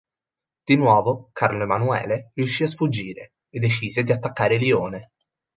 [0.63, 5.11] Di nuovo, Carlo Emanuele riuscì a sfuggire, e decise di attaccare Lione.